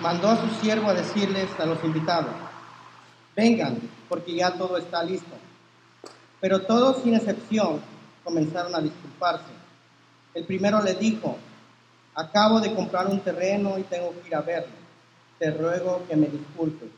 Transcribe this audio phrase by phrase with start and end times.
[0.00, 2.34] mandó a su siervo a decirles a los invitados,
[3.34, 5.34] vengan, porque ya todo está listo.
[6.40, 7.80] Pero todos, sin excepción,
[8.22, 9.52] comenzaron a disculparse.
[10.34, 11.38] El primero le dijo,
[12.14, 14.74] acabo de comprar un terreno y tengo que ir a verlo.
[15.38, 16.90] Te ruego que me disculpes.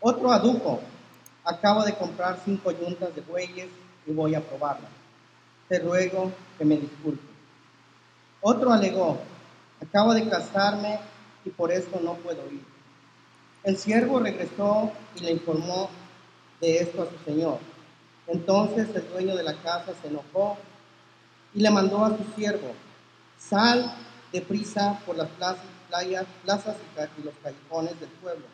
[0.00, 0.80] Otro adujo,
[1.44, 3.68] acabo de comprar cinco yuntas de bueyes
[4.06, 4.90] y voy a probarlas.
[5.68, 7.24] Te ruego que me disculpes.
[8.40, 9.18] Otro alegó,
[9.82, 11.00] acabo de casarme
[11.46, 12.62] y por eso no puedo ir.
[13.62, 15.88] El siervo regresó y le informó
[16.60, 17.58] de esto a su señor.
[18.26, 20.58] Entonces el dueño de la casa se enojó
[21.54, 22.74] y le mandó a su siervo,
[23.38, 23.94] sal
[24.32, 26.76] deprisa por las plazas, playas, plazas
[27.18, 28.44] y los callejones del pueblo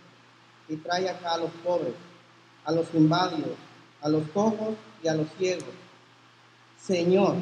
[0.69, 1.95] y trae acá a los pobres,
[2.65, 3.57] a los inválidos,
[4.03, 5.75] a los cojos y a los ciegos.
[6.81, 7.37] Señor,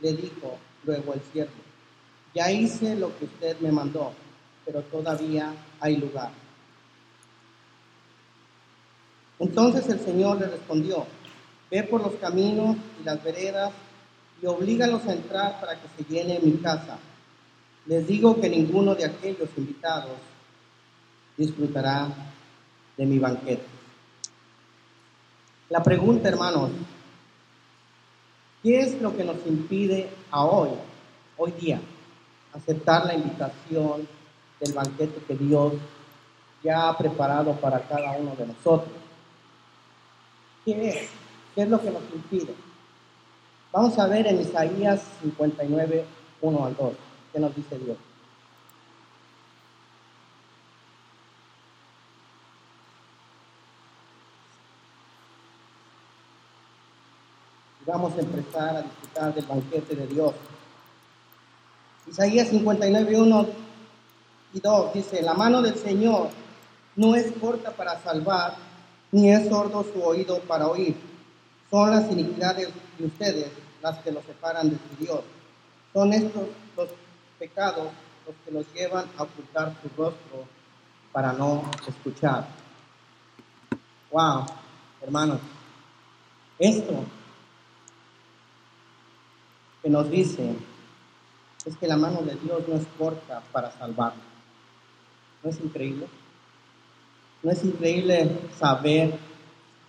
[0.00, 1.52] le dijo luego el siervo,
[2.34, 4.12] ya hice lo que usted me mandó,
[4.64, 6.30] pero todavía hay lugar.
[9.38, 11.04] Entonces el Señor le respondió,
[11.70, 13.72] ve por los caminos y las veredas
[14.40, 16.98] y oblígalos a entrar para que se llene mi casa.
[17.86, 20.16] Les digo que ninguno de aquellos invitados
[21.36, 22.08] disfrutará
[22.96, 23.64] de mi banquete.
[25.68, 26.70] La pregunta, hermanos,
[28.62, 30.70] ¿qué es lo que nos impide a hoy,
[31.36, 31.80] hoy día,
[32.52, 34.06] aceptar la invitación
[34.62, 35.72] del banquete que Dios
[36.62, 38.94] ya ha preparado para cada uno de nosotros?
[40.64, 41.08] ¿Qué es?
[41.54, 42.54] ¿Qué es lo que nos impide?
[43.72, 46.04] Vamos a ver en Isaías 59,
[46.40, 46.92] 1 al 2,
[47.32, 47.96] ¿qué nos dice Dios?
[57.84, 60.32] vamos a empezar a disfrutar del banquete de Dios.
[62.06, 63.46] Isaías 59, 1
[64.52, 66.28] y 2 dice, la mano del Señor
[66.96, 68.54] no es corta para salvar,
[69.10, 70.96] ni es sordo su oído para oír.
[71.70, 73.50] Son las iniquidades de ustedes
[73.82, 75.20] las que los separan de su Dios.
[75.92, 76.44] Son estos
[76.76, 76.88] los
[77.38, 77.88] pecados
[78.26, 80.46] los que los llevan a ocultar su rostro
[81.12, 82.46] para no escuchar.
[84.10, 84.46] Wow,
[85.00, 85.40] hermanos,
[86.58, 87.04] esto
[89.82, 90.54] que nos dice
[91.64, 94.31] es que la mano de Dios no es corta para salvarnos.
[95.42, 96.06] ¿No es increíble?
[97.42, 99.18] ¿No es increíble saber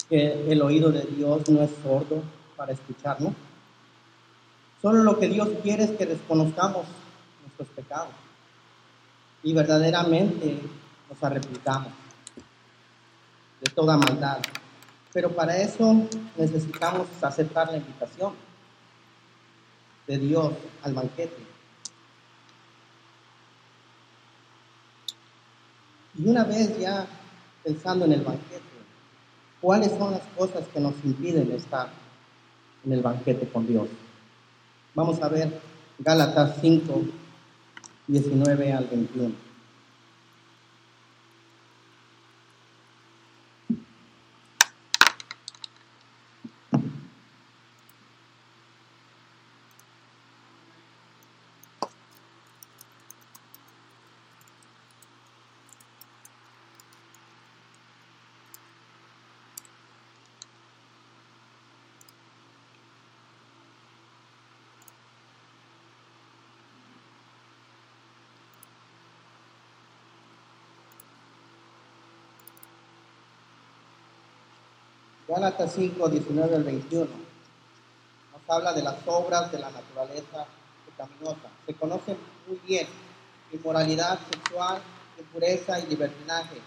[0.10, 2.24] que el oído de Dios no es sordo
[2.56, 3.34] para escucharnos?
[4.82, 6.86] Solo lo que Dios quiere es que reconozcamos
[7.42, 8.14] nuestros pecados
[9.44, 10.60] y verdaderamente
[11.10, 11.94] nos arrepintamos
[13.62, 14.40] de toda maldad.
[15.14, 18.34] Pero para eso necesitamos aceptar la invitación
[20.08, 21.53] de Dios al banquete.
[26.18, 27.08] Y una vez ya
[27.64, 28.62] pensando en el banquete,
[29.62, 31.90] ¿cuáles son las cosas que nos impiden estar
[32.86, 33.88] en el banquete con Dios?
[34.94, 35.60] Vamos a ver
[36.00, 37.02] Gálatas 5,
[38.08, 39.53] 19 al 21.
[75.34, 77.08] Gálatas 5, 19 al 21.
[77.08, 80.46] Nos habla de las obras de la naturaleza
[80.86, 81.50] pecaminosa.
[81.66, 82.18] Se conocen
[82.48, 82.86] muy bien
[83.52, 84.80] inmoralidad sexual,
[85.18, 86.58] impureza y libertinaje,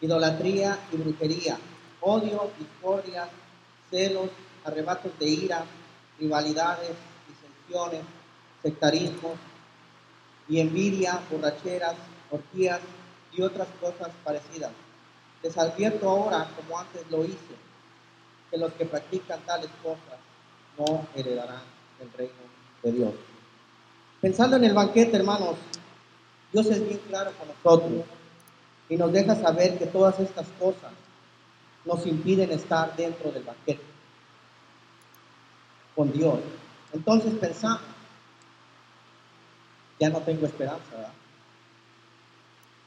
[0.00, 1.58] idolatría y brujería,
[2.00, 3.28] odio, discordia,
[3.90, 4.30] celos,
[4.64, 5.64] arrebatos de ira,
[6.18, 6.92] rivalidades,
[7.28, 8.00] disensiones,
[8.62, 9.34] sectarismo
[10.48, 11.96] y envidia, borracheras,
[12.30, 12.80] orgías
[13.34, 14.70] y otras cosas parecidas.
[15.42, 17.67] Les advierto ahora, como antes lo hice,
[18.50, 20.18] que los que practican tales cosas
[20.78, 21.62] no heredarán
[22.00, 22.32] el reino
[22.82, 23.14] de Dios.
[24.20, 25.56] Pensando en el banquete, hermanos,
[26.52, 28.04] Dios es bien claro con nosotros
[28.88, 30.92] y nos deja saber que todas estas cosas
[31.84, 33.82] nos impiden estar dentro del banquete
[35.94, 36.40] con Dios.
[36.92, 37.82] Entonces pensamos,
[39.98, 41.12] ya no tengo esperanza, ¿verdad?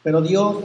[0.04, 0.64] Pero Dios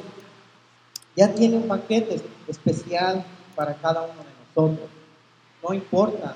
[1.15, 6.35] ya tiene un banquete especial para cada uno de no importa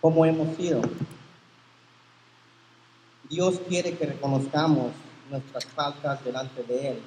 [0.00, 0.82] cómo, hemos sido.
[3.30, 4.92] Dios quiere que reconozcamos
[5.30, 7.02] nuestras faltas delante de Él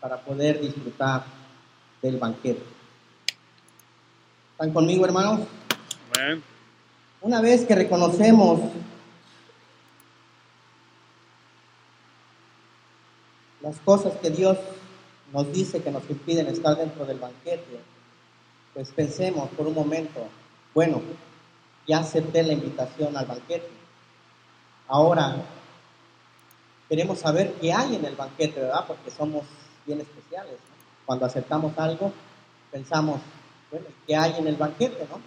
[0.00, 1.24] para poder disfrutar
[2.02, 2.62] del banquete.
[4.52, 5.40] ¿Están conmigo, hermanos?
[6.14, 6.42] Amén.
[7.20, 8.60] Una vez que reconocemos
[13.62, 14.58] las cosas que Dios
[15.32, 17.80] nos dice que nos impiden estar dentro del banquete,
[18.74, 20.26] pues pensemos por un momento,
[20.74, 21.00] bueno,
[21.86, 23.68] ya acepté la invitación al banquete.
[24.88, 25.36] Ahora
[26.88, 28.84] queremos saber qué hay en el banquete, ¿verdad?
[28.86, 29.44] Porque somos
[29.86, 30.56] bien especiales.
[31.06, 32.12] Cuando aceptamos algo,
[32.72, 33.20] pensamos,
[33.70, 35.20] bueno, ¿qué hay en el banquete, no?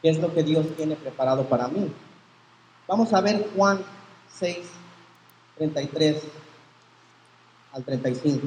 [0.00, 1.90] ¿Qué es lo que Dios tiene preparado para mí?
[2.86, 3.82] Vamos a ver Juan
[4.38, 4.58] 6,
[5.58, 6.22] 33
[7.72, 8.46] al 35.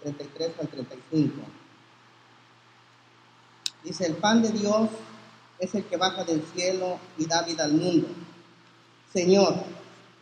[0.00, 1.34] Del 33 al 35.
[3.84, 4.88] Dice, el pan de Dios
[5.58, 8.08] es el que baja del cielo y da vida al mundo.
[9.12, 9.54] Señor,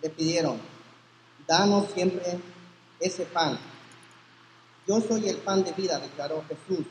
[0.02, 0.58] le pidieron,
[1.46, 2.38] danos siempre
[2.98, 3.58] ese pan.
[4.86, 6.86] Yo soy el pan de vida, declaró Jesús.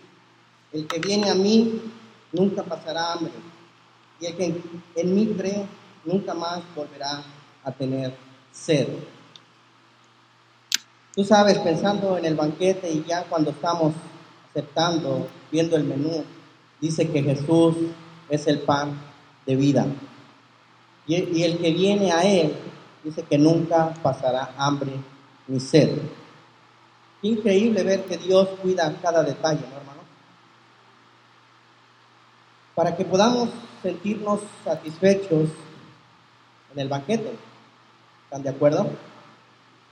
[0.72, 1.82] El que viene a mí
[2.32, 3.34] nunca pasará hambre.
[4.20, 4.62] Y el que
[4.96, 5.66] en mí cree
[6.06, 7.24] nunca más volverá
[7.64, 8.16] a tener
[8.52, 8.88] sed.
[11.20, 13.94] Tú sabes, pensando en el banquete y ya cuando estamos
[14.50, 16.24] aceptando, viendo el menú,
[16.80, 17.76] dice que Jesús
[18.30, 18.98] es el pan
[19.46, 19.86] de vida.
[21.08, 22.56] Y, el que viene a Él
[23.04, 24.94] dice que nunca pasará hambre
[25.46, 25.90] ni sed.
[27.22, 30.02] Increíble ver que Dios cuida cada detalle, ¿no, hermano?
[32.76, 33.50] Para que podamos
[33.84, 35.50] sentirnos satisfechos
[36.72, 37.34] en el banquete.
[38.24, 38.90] ¿Están de acuerdo?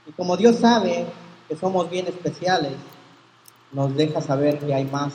[0.08, 1.06] Y como Dios sabe
[1.48, 2.72] que somos bien especiales,
[3.72, 5.12] nos deja saber que hay más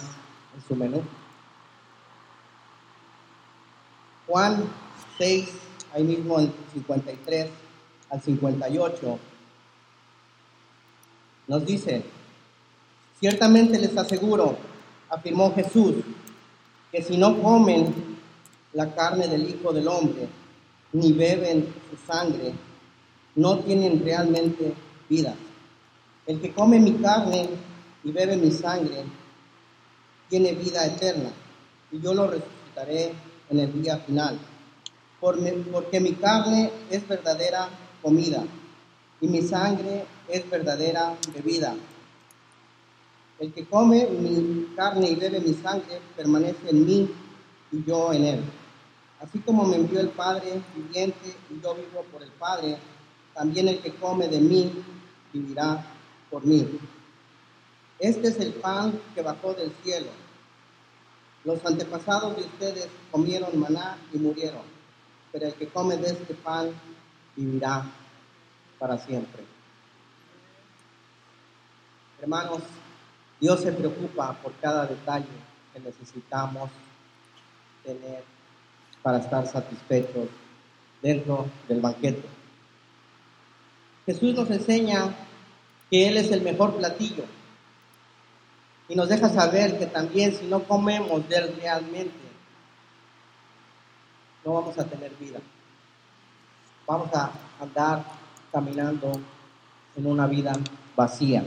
[0.55, 1.01] en su menú.
[4.27, 4.63] Juan
[5.17, 5.49] 6,
[5.93, 7.49] ahí mismo en 53
[8.11, 9.19] al 58,
[11.47, 12.03] nos dice,
[13.19, 14.55] ciertamente les aseguro,
[15.09, 15.95] afirmó Jesús,
[16.91, 17.93] que si no comen
[18.73, 20.27] la carne del Hijo del Hombre,
[20.93, 22.53] ni beben su sangre,
[23.35, 24.73] no tienen realmente
[25.09, 25.35] vida.
[26.25, 27.49] El que come mi carne
[28.03, 29.03] y bebe mi sangre
[30.29, 31.29] tiene vida eterna,
[31.91, 33.13] y yo lo resucitaré
[33.49, 34.39] en el día final.
[35.19, 37.69] Porque mi carne es verdadera
[38.01, 38.43] comida
[39.21, 41.75] y mi sangre es verdadera bebida.
[43.39, 47.09] El que come mi carne y bebe mi sangre permanece en mí
[47.71, 48.43] y yo en él.
[49.21, 52.77] Así como me envió el Padre viviente y yo vivo por el Padre,
[53.33, 54.71] también el que come de mí
[55.31, 55.85] vivirá
[56.29, 56.79] por mí.
[57.99, 60.09] Este es el pan que bajó del cielo.
[61.43, 64.63] Los antepasados de ustedes comieron maná y murieron,
[65.31, 66.71] pero el que come de este pan
[67.35, 67.85] vivirá
[68.79, 69.43] para siempre.
[72.21, 72.61] Hermanos,
[73.39, 75.25] Dios se preocupa por cada detalle
[75.73, 76.69] que necesitamos
[77.83, 78.23] tener
[79.01, 80.29] para estar satisfechos
[81.01, 82.32] dentro del banquete.
[84.05, 85.15] Jesús nos enseña
[85.89, 87.23] que Él es el mejor platillo
[88.89, 92.13] y nos deja saber que también si no comemos de Él realmente,
[94.43, 95.39] no vamos a tener vida.
[96.85, 97.31] Vamos a
[97.61, 98.03] andar
[98.51, 99.13] caminando
[99.95, 100.51] en una vida
[100.97, 101.45] vacía.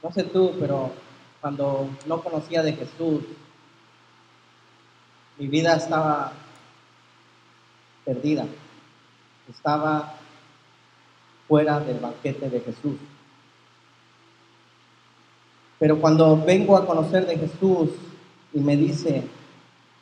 [0.00, 0.92] No sé tú, pero
[1.40, 3.24] cuando no conocía de Jesús,
[5.38, 6.32] mi vida estaba
[8.04, 8.46] perdida
[9.48, 10.14] estaba
[11.46, 12.96] fuera del banquete de Jesús.
[15.78, 17.90] Pero cuando vengo a conocer de Jesús
[18.52, 19.24] y me dice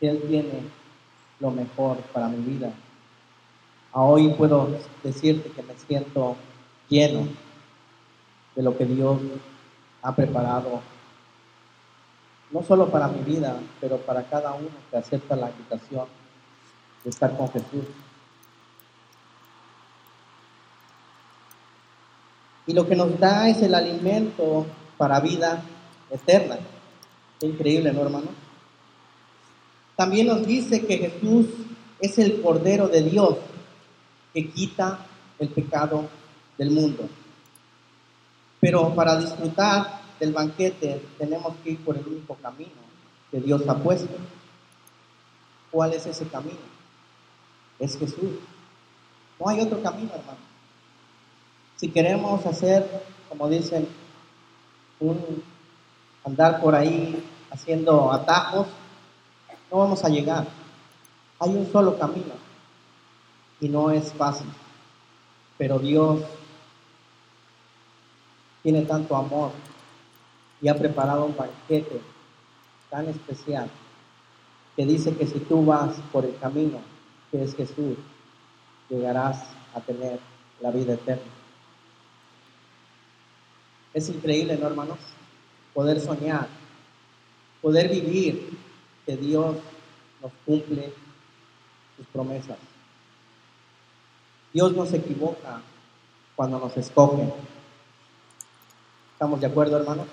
[0.00, 0.62] que Él tiene
[1.38, 2.72] lo mejor para mi vida,
[3.92, 4.68] a hoy puedo
[5.02, 6.36] decirte que me siento
[6.88, 7.28] lleno
[8.54, 9.20] de lo que Dios
[10.02, 10.80] ha preparado,
[12.50, 16.06] no solo para mi vida, pero para cada uno que acepta la invitación
[17.04, 17.84] de estar con Jesús.
[22.66, 25.62] Y lo que nos da es el alimento para vida
[26.10, 26.58] eterna.
[27.38, 28.28] Qué increíble, ¿no, hermano?
[29.94, 31.46] También nos dice que Jesús
[32.00, 33.36] es el Cordero de Dios
[34.34, 35.06] que quita
[35.38, 36.08] el pecado
[36.58, 37.08] del mundo.
[38.60, 42.86] Pero para disfrutar del banquete tenemos que ir por el único camino
[43.30, 44.14] que Dios ha puesto.
[45.70, 46.58] ¿Cuál es ese camino?
[47.78, 48.40] Es Jesús.
[49.38, 50.55] No hay otro camino, hermano.
[51.76, 52.88] Si queremos hacer,
[53.28, 53.86] como dicen,
[54.98, 55.42] un
[56.24, 58.66] andar por ahí haciendo atajos,
[59.70, 60.46] no vamos a llegar.
[61.38, 62.34] Hay un solo camino
[63.60, 64.48] y no es fácil.
[65.58, 66.22] Pero Dios
[68.62, 69.52] tiene tanto amor
[70.60, 72.00] y ha preparado un banquete
[72.90, 73.68] tan especial
[74.76, 76.78] que dice que si tú vas por el camino
[77.30, 77.96] que es Jesús,
[78.88, 80.20] llegarás a tener
[80.60, 81.35] la vida eterna.
[83.96, 84.98] Es increíble, ¿no, hermanos?
[85.72, 86.48] Poder soñar,
[87.62, 88.50] poder vivir
[89.06, 89.56] que Dios
[90.20, 90.92] nos cumple
[91.96, 92.58] sus promesas.
[94.52, 95.62] Dios no se equivoca
[96.36, 97.32] cuando nos escoge.
[99.14, 100.08] ¿Estamos de acuerdo, hermanos?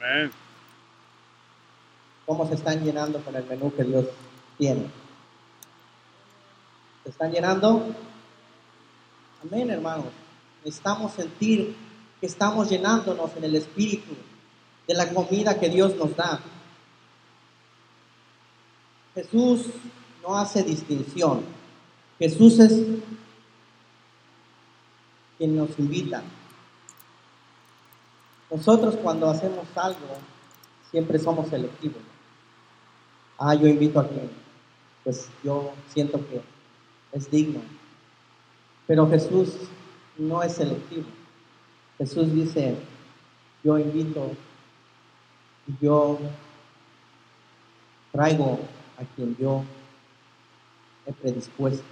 [0.00, 0.30] Amén.
[2.24, 4.06] ¿Cómo se están llenando con el menú que Dios
[4.56, 4.86] tiene?
[7.04, 7.94] ¿Se están llenando?
[9.44, 10.06] Amén, hermanos.
[10.64, 11.87] Necesitamos sentir
[12.20, 14.14] que estamos llenándonos en el Espíritu
[14.86, 16.40] de la comida que Dios nos da.
[19.14, 19.66] Jesús
[20.22, 21.42] no hace distinción.
[22.18, 22.82] Jesús es
[25.36, 26.22] quien nos invita.
[28.50, 30.16] Nosotros cuando hacemos algo,
[30.90, 32.02] siempre somos selectivos.
[33.38, 34.30] Ah, yo invito a quien,
[35.04, 36.40] pues yo siento que
[37.12, 37.60] es digno.
[38.86, 39.50] Pero Jesús
[40.16, 41.06] no es selectivo.
[41.98, 42.76] Jesús dice,
[43.64, 44.30] yo invito
[45.66, 46.18] y yo
[48.12, 48.60] traigo
[48.96, 49.64] a quien yo
[51.04, 51.84] he predispuesto.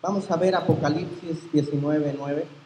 [0.00, 2.59] Vamos a ver Apocalipsis 19, 9.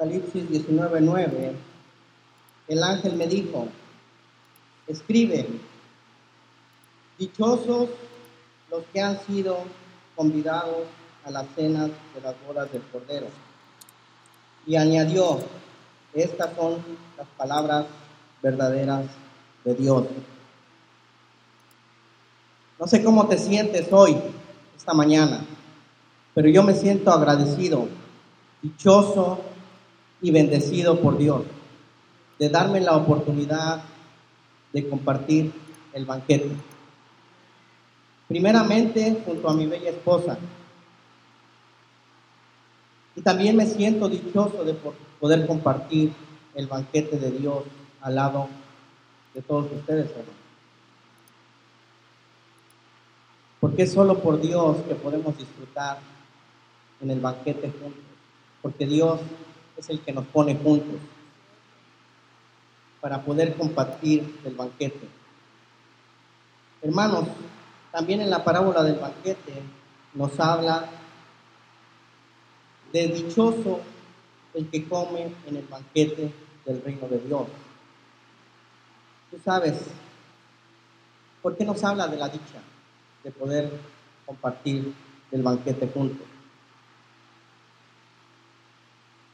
[0.00, 1.52] Apocalipsis 19:9,
[2.68, 3.68] el ángel me dijo,
[4.86, 5.46] escribe,
[7.18, 7.90] dichosos
[8.70, 9.58] los que han sido
[10.16, 10.84] convidados
[11.26, 13.26] a las cenas de las bodas del Cordero.
[14.66, 15.38] Y añadió,
[16.14, 16.82] estas son
[17.18, 17.84] las palabras
[18.42, 19.04] verdaderas
[19.64, 20.06] de Dios.
[22.78, 24.16] No sé cómo te sientes hoy,
[24.74, 25.44] esta mañana,
[26.32, 27.86] pero yo me siento agradecido,
[28.62, 29.49] dichoso
[30.22, 31.42] y bendecido por Dios
[32.38, 33.82] de darme la oportunidad
[34.72, 35.52] de compartir
[35.92, 36.50] el banquete.
[38.28, 40.38] Primeramente junto a mi bella esposa.
[43.16, 44.74] Y también me siento dichoso de
[45.18, 46.12] poder compartir
[46.54, 47.64] el banquete de Dios
[48.00, 48.48] al lado
[49.34, 50.34] de todos ustedes, hermanos.
[53.60, 55.98] Porque es solo por Dios que podemos disfrutar
[57.02, 58.02] en el banquete juntos.
[58.62, 59.20] Porque Dios
[59.80, 61.00] es el que nos pone juntos
[63.00, 65.08] para poder compartir el banquete.
[66.82, 67.24] Hermanos,
[67.90, 69.54] también en la parábola del banquete
[70.14, 70.86] nos habla
[72.92, 73.80] de dichoso
[74.52, 76.30] el que come en el banquete
[76.66, 77.46] del reino de Dios.
[79.30, 79.78] Tú sabes,
[81.40, 82.60] ¿por qué nos habla de la dicha
[83.24, 83.72] de poder
[84.26, 84.92] compartir
[85.32, 86.26] el banquete juntos?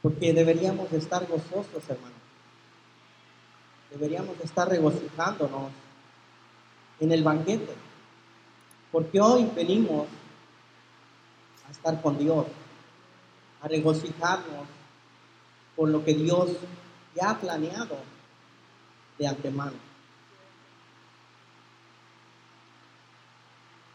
[0.07, 2.17] Porque deberíamos estar gozosos, hermanos.
[3.91, 5.69] Deberíamos estar regocijándonos
[7.01, 7.73] en el banquete.
[8.89, 10.07] Porque hoy venimos
[11.67, 12.45] a estar con Dios,
[13.61, 14.65] a regocijarnos
[15.75, 16.51] por lo que Dios
[17.13, 17.97] ya ha planeado
[19.19, 19.75] de antemano.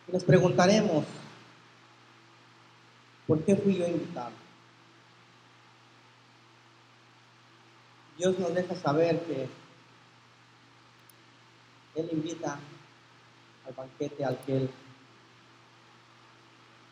[0.08, 1.06] Y nos preguntaremos,
[3.26, 4.41] ¿por qué fui yo invitado?
[8.22, 9.48] Dios nos deja saber que
[11.96, 12.56] Él invita
[13.66, 14.70] al banquete al que Él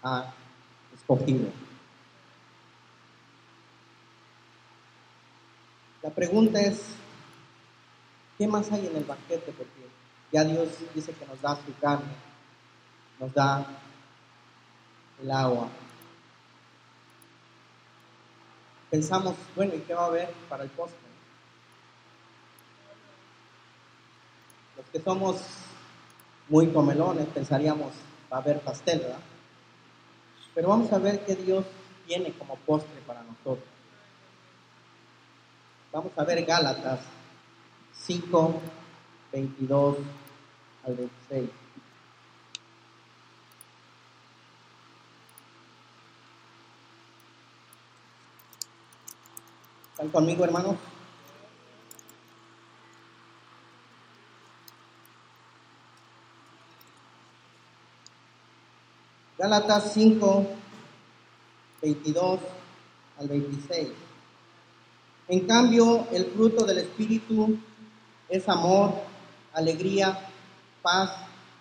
[0.02, 0.34] ha
[0.92, 1.50] escogido.
[6.02, 6.96] La pregunta es,
[8.36, 9.52] ¿qué más hay en el banquete?
[9.52, 9.86] Porque
[10.32, 12.12] ya Dios dice que nos da su carne,
[13.20, 13.68] nos da
[15.22, 15.68] el agua.
[18.90, 21.10] Pensamos, bueno, ¿y qué va a haber para el postre?
[24.79, 25.36] Los que somos
[26.48, 27.92] muy comelones pensaríamos,
[28.32, 29.20] va a haber pastel, ¿verdad?
[30.54, 31.64] Pero vamos a ver qué Dios
[32.06, 33.68] tiene como postre para nosotros.
[35.92, 37.00] Vamos a ver Gálatas
[37.94, 38.60] 5,
[39.32, 39.96] 22
[40.84, 41.50] al 26.
[49.92, 50.76] ¿Están conmigo, hermanos?
[59.40, 60.46] Gálatas 5,
[61.80, 62.40] 22
[63.18, 63.88] al 26.
[65.28, 67.58] En cambio, el fruto del Espíritu
[68.28, 68.92] es amor,
[69.54, 70.28] alegría,
[70.82, 71.10] paz,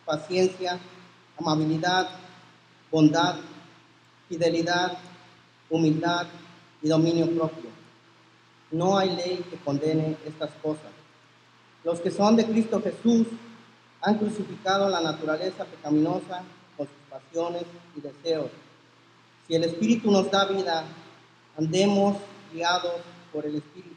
[0.06, 0.78] paciencia,
[1.40, 2.10] amabilidad,
[2.92, 3.36] bondad,
[4.28, 4.98] fidelidad,
[5.70, 6.28] humildad
[6.82, 7.70] y dominio propio.
[8.72, 10.92] No hay ley que condene estas cosas.
[11.86, 13.28] Los que son de Cristo Jesús
[14.02, 16.44] han crucificado la naturaleza pecaminosa
[16.80, 17.64] con pasiones
[17.96, 18.50] y deseos.
[19.48, 20.86] Si el Espíritu nos da vida,
[21.58, 22.18] andemos
[22.54, 23.02] guiados
[23.34, 23.96] por el Espíritu.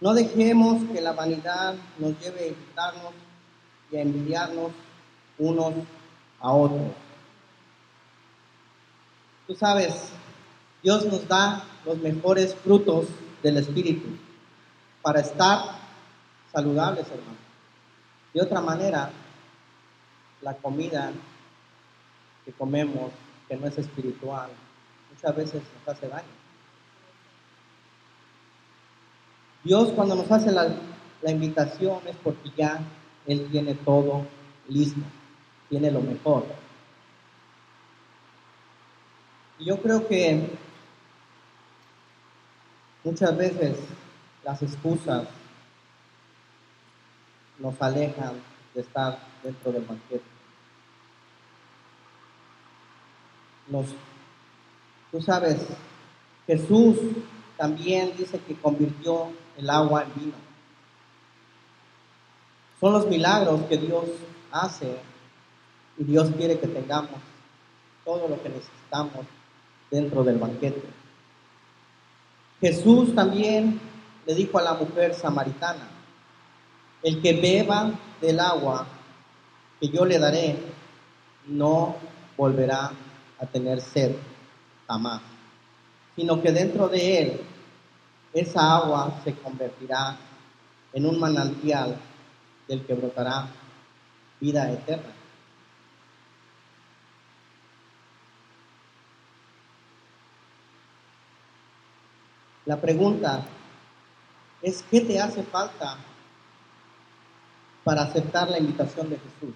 [0.00, 3.12] No dejemos que la vanidad nos lleve a irritarnos
[3.92, 4.72] y a envidiarnos
[5.38, 5.74] unos
[6.40, 6.92] a otros.
[9.46, 10.08] Tú sabes,
[10.82, 13.06] Dios nos da los mejores frutos
[13.42, 14.08] del Espíritu
[15.02, 15.78] para estar
[16.52, 17.38] saludables, hermano.
[18.34, 19.10] De otra manera,
[20.40, 21.12] la comida
[22.44, 23.12] que comemos,
[23.48, 24.50] que no es espiritual,
[25.10, 26.42] muchas veces nos hace daño.
[29.64, 30.74] Dios cuando nos hace la,
[31.24, 32.80] invitación es porque ya
[33.26, 34.26] Él tiene todo
[34.68, 35.00] listo,
[35.68, 36.44] tiene lo mejor.
[39.60, 40.50] Y yo creo que
[43.04, 43.78] muchas veces
[44.42, 45.28] las excusas
[47.60, 48.34] nos alejan
[48.74, 50.41] de estar dentro del banquete.
[55.10, 55.58] Tú sabes,
[56.46, 56.96] Jesús
[57.56, 60.36] también dice que convirtió el agua en vino.
[62.80, 64.04] Son los milagros que Dios
[64.50, 64.96] hace
[65.96, 67.20] y Dios quiere que tengamos
[68.04, 69.24] todo lo que necesitamos
[69.90, 70.88] dentro del banquete.
[72.60, 73.80] Jesús también
[74.26, 75.88] le dijo a la mujer samaritana,
[77.02, 78.86] el que beba del agua
[79.80, 80.56] que yo le daré,
[81.46, 81.96] no
[82.36, 82.92] volverá
[83.42, 84.14] a tener sed
[84.86, 85.20] jamás,
[86.14, 87.40] sino que dentro de él
[88.32, 90.16] esa agua se convertirá
[90.92, 91.96] en un manantial
[92.68, 93.48] del que brotará
[94.40, 95.12] vida eterna.
[102.64, 103.44] La pregunta
[104.62, 105.96] es, ¿qué te hace falta
[107.82, 109.54] para aceptar la invitación de Jesús?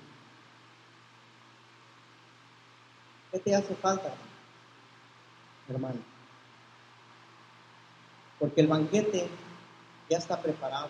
[3.37, 4.15] ¿Qué te hace falta,
[5.69, 6.01] hermano?
[8.39, 9.29] porque el banquete
[10.09, 10.89] ya está preparado.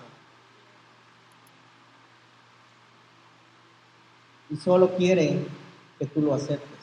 [4.49, 5.45] Y solo quiere
[5.99, 6.79] que tú lo aceptes.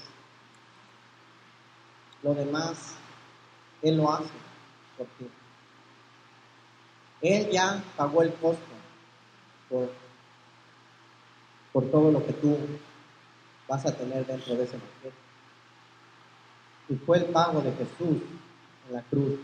[2.21, 2.95] Lo demás,
[3.81, 4.33] Él lo hace
[4.97, 5.29] por ti.
[7.21, 8.61] Él ya pagó el costo
[9.69, 9.89] por,
[11.71, 12.57] por todo lo que tú
[13.69, 15.32] vas a tener dentro de ese banquete.
[16.93, 18.21] Y fue el pago de Jesús
[18.87, 19.39] en la cruz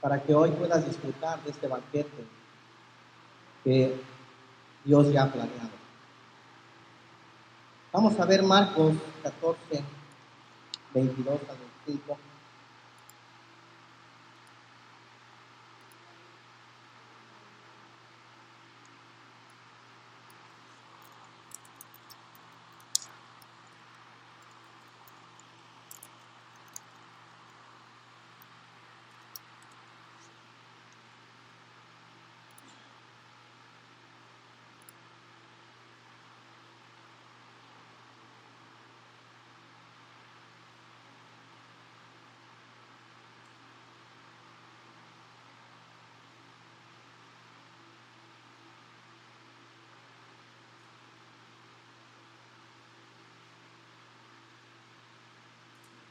[0.00, 2.24] para que hoy puedas disfrutar de este banquete
[3.64, 4.00] que
[4.84, 5.80] Dios ya ha planeado.
[7.92, 9.82] Vamos a ver Marcos 14,
[10.94, 11.56] 22 al
[11.86, 12.29] 25.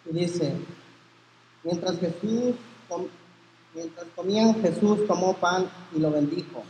[0.10, 0.54] Y dice,
[1.64, 2.56] mientras Jesús,
[3.76, 6.64] mientras comían, Jesús tomó pan y lo bendijo.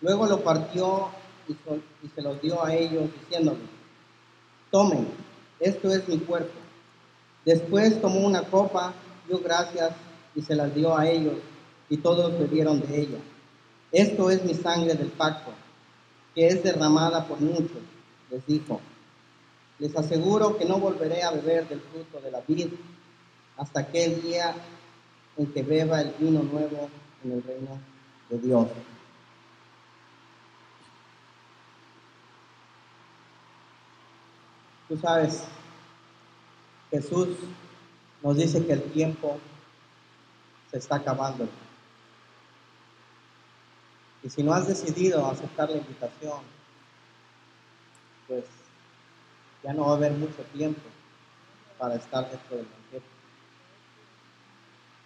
[0.00, 1.08] Luego lo partió
[1.48, 1.56] y,
[2.08, 3.62] se los dio a ellos, diciéndoles,
[4.70, 5.08] tomen,
[5.58, 6.58] esto es mi cuerpo.
[7.44, 8.92] Después tomó una copa,
[9.26, 9.92] dio gracias
[10.34, 11.36] y se las dio a ellos,
[11.88, 13.18] y todos bebieron de ella.
[13.90, 15.50] Esto es mi sangre del pacto,
[16.34, 17.82] que es derramada por muchos,
[18.30, 18.80] les dijo.
[19.78, 22.72] Les aseguro que no volveré a beber del fruto de la vid
[23.56, 24.54] hasta aquel día
[25.36, 26.88] en que beba el vino nuevo
[27.24, 27.78] en el reino
[28.30, 28.68] de Dios.
[34.88, 35.44] Tú sabes,
[36.90, 37.28] Jesús
[38.22, 39.38] nos dice que el tiempo
[40.70, 41.48] se está acabando.
[44.22, 46.40] Y si no has decidido aceptar la invitación,
[48.26, 48.44] pues
[49.66, 50.80] ya no va a haber mucho tiempo
[51.76, 53.04] para estar dentro del banquete.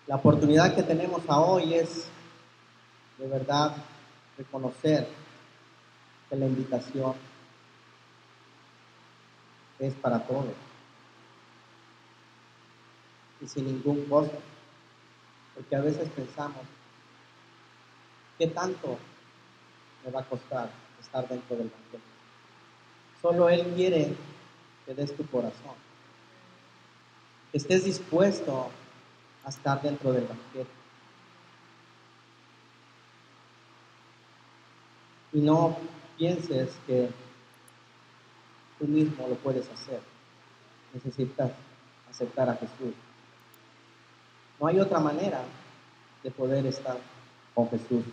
[0.07, 2.09] La oportunidad que tenemos hoy es
[3.17, 3.75] de verdad
[4.37, 5.09] reconocer
[6.29, 7.15] que la invitación
[9.79, 10.53] es para todos
[13.41, 14.39] y sin ningún costo.
[15.55, 16.67] Porque a veces pensamos,
[18.39, 18.99] ¿qué tanto
[20.05, 20.71] me va a costar
[21.01, 22.05] estar dentro del banquete?
[23.23, 24.15] Solo Él quiere
[24.87, 25.75] que des tu corazón,
[27.53, 28.71] estés dispuesto
[29.45, 30.71] a estar dentro del banquete.
[35.33, 35.77] Y no
[36.17, 37.09] pienses que
[38.79, 40.01] tú mismo lo puedes hacer.
[40.93, 41.53] Necesitas
[42.11, 42.95] aceptar a Jesús.
[44.59, 45.43] No hay otra manera
[46.23, 46.99] de poder estar
[47.55, 48.05] con Jesús.